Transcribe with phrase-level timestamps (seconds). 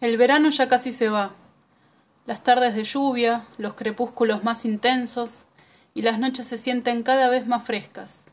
[0.00, 1.34] El verano ya casi se va.
[2.24, 5.44] Las tardes de lluvia, los crepúsculos más intensos
[5.92, 8.24] y las noches se sienten cada vez más frescas,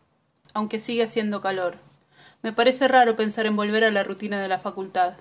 [0.53, 1.79] aunque sigue haciendo calor.
[2.41, 5.15] Me parece raro pensar en volver a la rutina de la facultad.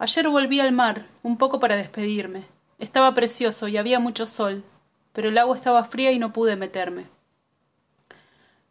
[0.00, 2.42] Ayer volví al mar, un poco para despedirme.
[2.80, 4.64] Estaba precioso y había mucho sol,
[5.12, 7.06] pero el agua estaba fría y no pude meterme.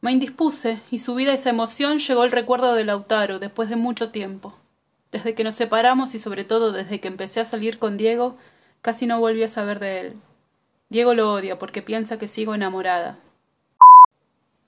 [0.01, 4.58] Me indispuse y subida esa emoción llegó el recuerdo de Lautaro después de mucho tiempo.
[5.11, 8.37] Desde que nos separamos y sobre todo desde que empecé a salir con Diego,
[8.81, 10.15] casi no volví a saber de él.
[10.89, 13.17] Diego lo odia porque piensa que sigo enamorada.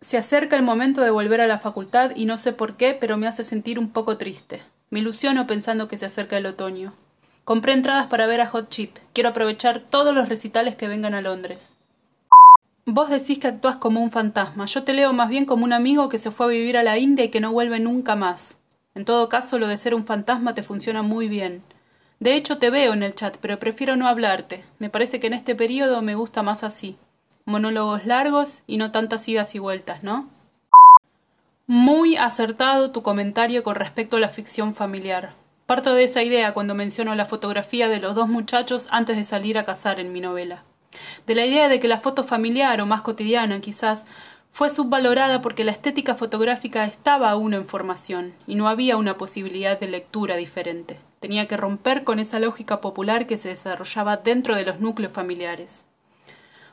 [0.02, 3.18] Se acerca el momento de volver a la facultad y no sé por qué, pero
[3.18, 4.62] me hace sentir un poco triste.
[4.90, 6.94] Me ilusiono pensando que se acerca el otoño.
[7.44, 8.98] Compré entradas para ver a Hot Chip.
[9.14, 11.76] Quiero aprovechar todos los recitales que vengan a Londres.
[12.86, 14.66] Vos decís que actúas como un fantasma.
[14.66, 16.98] Yo te leo más bien como un amigo que se fue a vivir a la
[16.98, 18.58] India y que no vuelve nunca más.
[18.94, 21.64] En todo caso, lo de ser un fantasma te funciona muy bien.
[22.20, 24.64] De hecho, te veo en el chat, pero prefiero no hablarte.
[24.80, 26.98] Me parece que en este periodo me gusta más así.
[27.46, 30.30] Monólogos largos y no tantas idas y vueltas, ¿no?
[31.68, 35.36] Muy acertado tu comentario con respecto a la ficción familiar.
[35.66, 39.58] Parto de esa idea cuando menciono la fotografía de los dos muchachos antes de salir
[39.58, 40.66] a cazar en mi novela.
[41.26, 44.06] De la idea de que la foto familiar o más cotidiana quizás
[44.52, 49.80] fue subvalorada porque la estética fotográfica estaba aún en formación y no había una posibilidad
[49.80, 51.00] de lectura diferente.
[51.20, 55.86] Tenía que romper con esa lógica popular que se desarrollaba dentro de los núcleos familiares.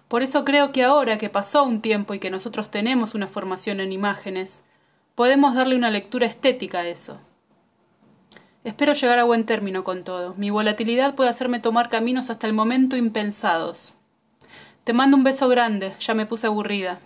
[0.08, 3.78] Por eso creo que ahora que pasó un tiempo y que nosotros tenemos una formación
[3.80, 4.62] en imágenes,
[5.14, 7.20] podemos darle una lectura estética a eso.
[8.64, 10.34] Espero llegar a buen término con todo.
[10.36, 13.94] Mi volatilidad puede hacerme tomar caminos hasta el momento impensados.
[14.84, 17.00] Te mando un beso grande, ya me puse aburrida.